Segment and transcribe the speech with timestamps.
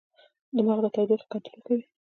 [0.55, 1.83] دماغ د تودوخې کنټرول کوي.